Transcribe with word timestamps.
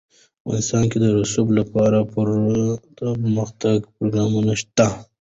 افغانستان 0.43 0.83
کې 0.91 0.97
د 1.01 1.05
رسوب 1.17 1.47
لپاره 1.59 1.97
پوره 2.11 2.35
دپرمختیا 2.97 3.71
پروګرامونه 3.93 4.53
شته 4.61 4.85
دي. 4.91 5.03